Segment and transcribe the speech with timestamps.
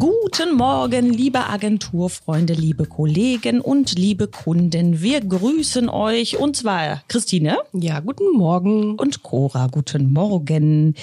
[0.00, 5.02] Guten Morgen, liebe Agenturfreunde, liebe Kollegen und liebe Kunden.
[5.02, 7.58] Wir grüßen euch und zwar Christine.
[7.74, 8.94] Ja, guten Morgen.
[8.94, 10.94] Und Cora, guten Morgen.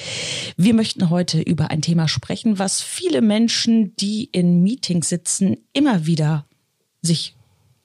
[0.55, 6.07] Wir möchten heute über ein Thema sprechen, was viele Menschen, die in Meetings sitzen, immer
[6.07, 6.47] wieder
[7.03, 7.35] sich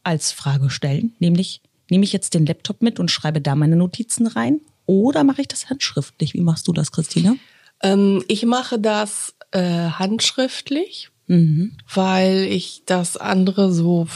[0.04, 1.60] als Frage stellen, nämlich
[1.90, 5.48] nehme ich jetzt den Laptop mit und schreibe da meine Notizen rein oder mache ich
[5.48, 6.32] das handschriftlich?
[6.32, 7.36] Wie machst du das, Christine?
[7.82, 11.76] Ähm, ich mache das äh, handschriftlich, mhm.
[11.92, 14.06] weil ich das andere so,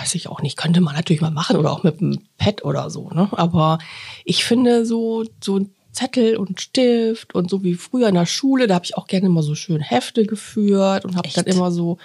[0.00, 2.90] weiß ich auch nicht, könnte man natürlich mal machen oder auch mit einem Pad oder
[2.90, 3.28] so, ne?
[3.32, 3.78] Aber
[4.24, 8.66] ich finde so, so ein Zettel und Stift und so wie früher in der Schule,
[8.66, 11.98] da habe ich auch gerne immer so schön Hefte geführt und habe dann immer so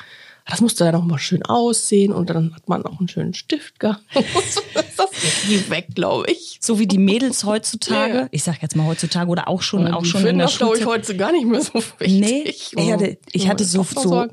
[0.51, 3.79] das musste dann auch mal schön aussehen und dann hat man auch einen schönen Stift
[3.79, 4.03] gehabt.
[4.13, 6.57] das ist weg, glaube ich.
[6.59, 8.13] So wie die Mädels heutzutage.
[8.13, 8.27] Ja.
[8.31, 10.77] Ich sag jetzt mal heutzutage oder auch schon, ja, auch schon in der das glaube
[10.77, 12.19] ich heute gar nicht mehr so wichtig.
[12.19, 14.27] Nee, ich hatte, ich hatte so, so,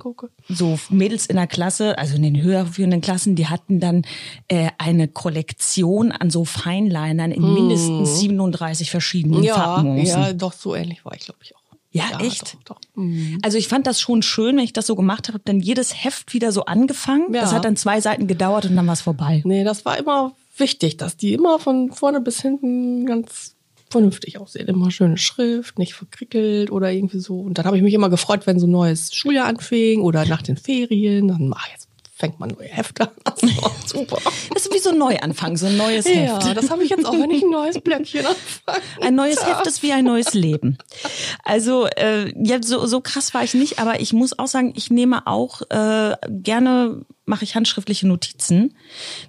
[0.49, 4.03] so Mädels in der Klasse, also in den höherführenden Klassen, die hatten dann
[4.49, 7.55] äh, eine Kollektion an so Feinlinern in hm.
[7.55, 10.21] mindestens 37 verschiedenen ja, Farbmusen.
[10.21, 11.68] Ja, doch so ähnlich war ich, glaube ich auch.
[11.99, 12.57] Ja, ja, echt?
[12.65, 12.81] Doch, doch.
[12.95, 13.39] Mhm.
[13.43, 16.05] Also ich fand das schon schön, wenn ich das so gemacht habe, habe dann jedes
[16.05, 17.33] Heft wieder so angefangen.
[17.35, 17.43] Ja.
[17.43, 19.43] Das hat dann zwei Seiten gedauert und dann war es vorbei.
[19.45, 23.55] Nee, das war immer wichtig, dass die immer von vorne bis hinten ganz
[23.91, 24.69] vernünftig aussehen.
[24.69, 27.41] Immer schöne Schrift, nicht verkrickelt oder irgendwie so.
[27.41, 30.43] Und dann habe ich mich immer gefreut, wenn so ein neues Schuljahr anfing oder nach
[30.43, 31.29] den Ferien.
[31.29, 31.89] Dann, ach, jetzt
[32.19, 33.35] fängt man neue Hefte an.
[33.87, 34.19] super.
[34.53, 36.45] Das ist wie so ein Neuanfang, so ein neues Heft.
[36.45, 38.83] Ja, das habe ich jetzt auch, wenn ich ein neues Blöckchen anfange.
[39.01, 40.79] Ein neues Heft ist wie ein neues Leben.
[41.45, 44.91] Also äh, ja, so, so krass war ich nicht, aber ich muss auch sagen, ich
[44.91, 48.75] nehme auch äh, gerne mache ich handschriftliche Notizen.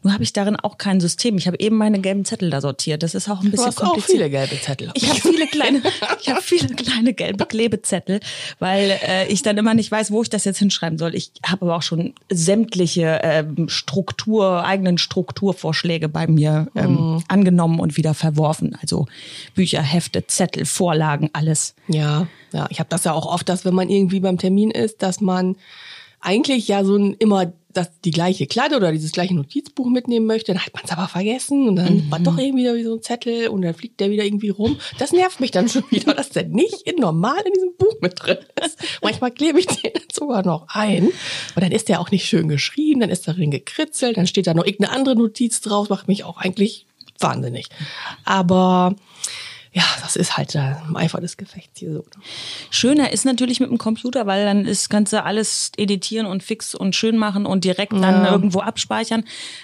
[0.03, 1.37] Nur habe ich darin auch kein System.
[1.37, 3.03] Ich habe eben meine gelben Zettel da sortiert.
[3.03, 4.09] Das ist auch ein bisschen du hast kompliziert.
[4.09, 4.91] Auch viele gelbe Zettel.
[4.93, 5.81] Ich habe viele kleine,
[6.21, 8.21] ich habe viele kleine gelbe Klebezettel,
[8.59, 11.13] weil äh, ich dann immer nicht weiß, wo ich das jetzt hinschreiben soll.
[11.13, 17.23] Ich habe aber auch schon sämtliche ähm, Struktur, eigenen Strukturvorschläge bei mir ähm, mhm.
[17.27, 18.77] angenommen und wieder verworfen.
[18.81, 19.07] Also
[19.55, 21.75] Bücher, Hefte, Zettel, Vorlagen, alles.
[21.87, 22.67] Ja, ja.
[22.69, 25.55] Ich habe das ja auch oft, dass wenn man irgendwie beim Termin ist, dass man
[26.21, 30.53] eigentlich ja so ein immer das die gleiche Kladde oder dieses gleiche Notizbuch mitnehmen möchte,
[30.53, 32.11] dann hat man es aber vergessen und dann mhm.
[32.11, 34.79] war doch irgendwie wieder so ein Zettel und dann fliegt der wieder irgendwie rum.
[34.97, 38.13] Das nervt mich dann schon wieder, dass der nicht in normal in diesem Buch mit
[38.15, 38.79] drin ist.
[39.03, 41.13] Manchmal klebe ich den sogar noch ein und
[41.55, 44.65] dann ist der auch nicht schön geschrieben, dann ist darin gekritzelt, dann steht da noch
[44.65, 46.87] irgendeine andere Notiz drauf, macht mich auch eigentlich
[47.19, 47.67] wahnsinnig.
[48.25, 48.95] Aber
[49.71, 51.99] ja, das ist halt äh, im Eifer des Gefechts hier so.
[51.99, 52.23] Ne?
[52.71, 56.73] Schöner ist natürlich mit dem Computer, weil dann ist kannst du alles editieren und fix
[56.73, 58.31] und schön machen und direkt dann ja.
[58.31, 59.23] irgendwo abspeichern.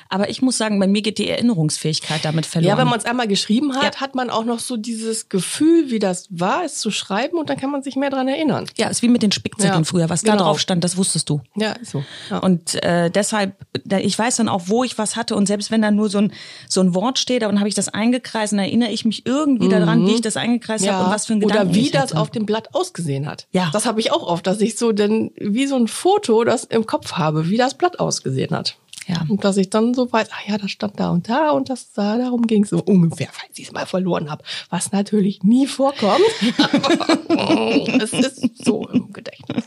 [0.09, 2.69] Aber ich muss sagen, bei mir geht die Erinnerungsfähigkeit damit verloren.
[2.69, 4.01] Ja, wenn man es einmal geschrieben hat, ja.
[4.01, 7.57] hat man auch noch so dieses Gefühl, wie das war, es zu schreiben und dann
[7.57, 8.67] kann man sich mehr dran erinnern.
[8.77, 9.83] Ja, ist wie mit den Spickzetteln ja.
[9.83, 10.09] früher.
[10.09, 10.37] Was genau.
[10.37, 11.41] da drauf stand, das wusstest du.
[11.55, 12.03] Ja, ist so.
[12.41, 13.55] Und äh, deshalb,
[13.99, 16.31] ich weiß dann auch, wo ich was hatte und selbst wenn da nur so ein
[16.67, 19.71] so ein Wort steht, dann habe ich das eingekreist, dann erinnere ich mich irgendwie mhm.
[19.71, 20.93] daran, wie ich das eingekreist ja.
[20.93, 23.47] habe und was für ein Gedanken Oder wie das auf dem Blatt ausgesehen hat.
[23.51, 23.69] Ja.
[23.73, 26.85] Das habe ich auch oft, dass ich so denn wie so ein Foto das im
[26.85, 28.77] Kopf habe, wie das Blatt ausgesehen hat.
[29.07, 29.23] Ja.
[29.27, 31.91] Und dass ich dann so weiß, ach ja, das stand da und da und das
[31.93, 34.43] da, darum ging es so ungefähr, falls ich es mal verloren habe.
[34.69, 36.23] Was natürlich nie vorkommt.
[36.57, 39.65] aber es ist so im Gedächtnis.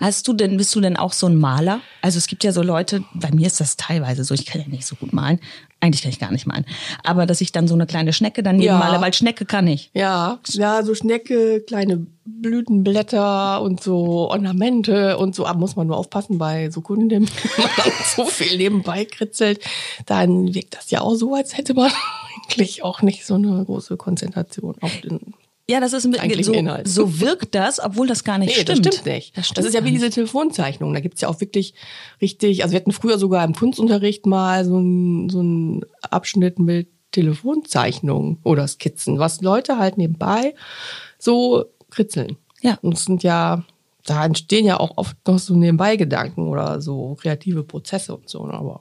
[0.00, 1.80] Hast du denn, bist du denn auch so ein Maler?
[2.00, 4.68] Also es gibt ja so Leute, bei mir ist das teilweise so, ich kann ja
[4.68, 5.40] nicht so gut malen.
[5.80, 6.64] Eigentlich kann ich gar nicht malen.
[7.04, 8.78] Aber dass ich dann so eine kleine Schnecke daneben ja.
[8.78, 9.90] male, weil Schnecke kann ich.
[9.92, 15.46] Ja, ja, so Schnecke, kleine Blütenblätter und so Ornamente und so.
[15.46, 17.22] Aber muss man nur aufpassen bei so Kunden, wenn
[17.58, 19.60] man so viel nebenbei kritzelt,
[20.06, 21.90] dann wirkt das ja auch so, als hätte man
[22.48, 25.34] eigentlich auch nicht so eine große Konzentration auf den
[25.68, 26.86] ja, das ist ein so, Inhalt.
[26.86, 28.86] so wirkt das, obwohl das gar nicht nee, stimmt.
[28.86, 29.36] Das stimmt nicht.
[29.36, 30.94] Das, stimmt das ist ja wie diese Telefonzeichnung.
[30.94, 31.74] Da gibt's ja auch wirklich
[32.20, 36.88] richtig, also wir hatten früher sogar im Kunstunterricht mal so ein, so ein Abschnitt mit
[37.10, 40.54] Telefonzeichnungen oder Skizzen, was Leute halt nebenbei
[41.18, 42.36] so kritzeln.
[42.60, 42.78] Ja.
[42.82, 43.64] Und es sind ja
[44.06, 48.46] da entstehen ja auch oft noch so nebenbei Gedanken oder so kreative Prozesse und so.
[48.46, 48.80] Ne, aber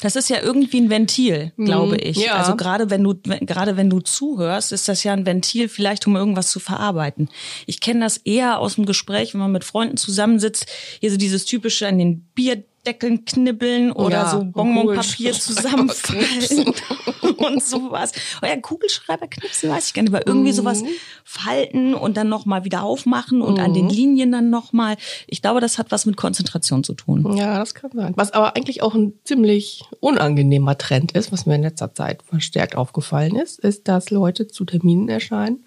[0.00, 2.00] das ist ja irgendwie ein Ventil, glaube mhm.
[2.00, 2.16] ich.
[2.16, 2.34] Ja.
[2.34, 6.16] Also gerade wenn du gerade wenn du zuhörst, ist das ja ein Ventil, vielleicht um
[6.16, 7.28] irgendwas zu verarbeiten.
[7.66, 10.66] Ich kenne das eher aus dem Gespräch, wenn man mit Freunden zusammensitzt,
[11.00, 16.74] hier so dieses typische an den Bier Deckeln knibbeln oder ja, so Bonbonpapier zusammenfalten
[17.38, 18.12] und sowas.
[18.42, 20.56] Oh ja, Kugelschreiber knipsen weiß ich gar nicht, aber irgendwie mhm.
[20.56, 20.82] sowas
[21.24, 23.64] falten und dann nochmal wieder aufmachen und mhm.
[23.64, 23.90] an den mhm.
[23.90, 24.96] Linien dann nochmal.
[25.26, 27.36] Ich glaube, das hat was mit Konzentration zu tun.
[27.36, 28.12] Ja, das kann sein.
[28.16, 32.76] Was aber eigentlich auch ein ziemlich unangenehmer Trend ist, was mir in letzter Zeit verstärkt
[32.76, 35.64] aufgefallen ist, ist, dass Leute zu Terminen erscheinen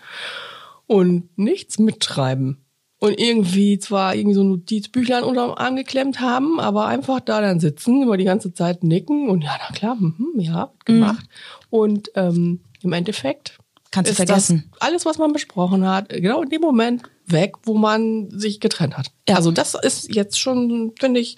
[0.88, 2.65] und nichts mitschreiben
[3.06, 7.60] und irgendwie zwar irgendwie so ein Notizbüchlein unterm Arm geklemmt haben, aber einfach da dann
[7.60, 11.26] sitzen, über die ganze Zeit nicken und ja, na klar, mhm, ja, gemacht.
[11.26, 11.78] Mhm.
[11.78, 13.60] Und ähm, im Endeffekt
[13.92, 14.72] Kannst du vergessen.
[14.80, 19.12] alles, was man besprochen hat, genau in dem Moment weg, wo man sich getrennt hat.
[19.30, 19.36] Ja.
[19.36, 21.38] Also das ist jetzt schon, finde ich,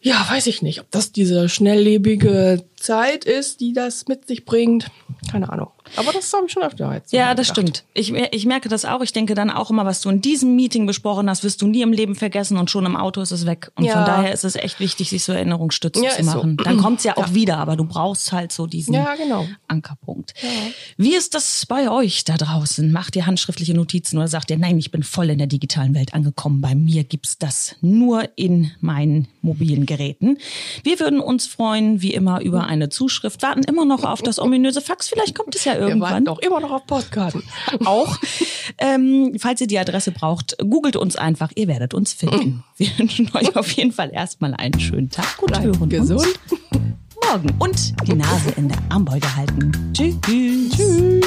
[0.00, 4.90] ja, weiß ich nicht, ob das diese schnelllebige Zeit ist, die das mit sich bringt.
[5.30, 5.68] Keine Ahnung.
[5.96, 7.12] Aber das habe ich schon öfter jetzt.
[7.12, 7.84] Ja, das stimmt.
[7.92, 9.02] Ich, ich merke das auch.
[9.02, 11.82] Ich denke dann auch immer, was du in diesem Meeting besprochen hast, wirst du nie
[11.82, 13.70] im Leben vergessen und schon im Auto ist es weg.
[13.76, 13.92] Und ja.
[13.92, 16.56] von daher ist es echt wichtig, sich so Erinnerungsstütze ja, zu machen.
[16.58, 16.64] So.
[16.64, 17.34] Dann kommt's ja auch ja.
[17.34, 19.46] wieder, aber du brauchst halt so diesen genau.
[19.68, 20.34] Ankerpunkt.
[20.96, 22.90] Wie ist das bei euch da draußen?
[22.90, 26.14] Macht ihr handschriftliche Notizen oder sagt ihr, nein, ich bin voll in der digitalen Welt
[26.14, 26.60] angekommen.
[26.60, 30.38] Bei mir gibt's das nur in meinen mobilen Geräten.
[30.82, 34.80] Wir würden uns freuen, wie immer, über eine Zuschrift, warten immer noch auf das ominöse
[34.80, 35.08] Fax.
[35.08, 35.98] Vielleicht kommt es ja irgendwann.
[35.98, 37.42] Wir warten doch immer noch auf Postkarten.
[37.84, 38.18] Auch.
[38.78, 41.50] Ähm, falls ihr die Adresse braucht, googelt uns einfach.
[41.54, 42.64] Ihr werdet uns finden.
[42.76, 46.20] Wir wünschen euch auf jeden Fall erstmal einen schönen Tag und Bleibt hören gesund.
[46.50, 46.60] uns
[47.26, 47.50] morgen.
[47.58, 49.72] Und die Nase in der Armbeuge halten.
[49.92, 50.16] Tschüss.
[50.76, 51.24] Tschüss.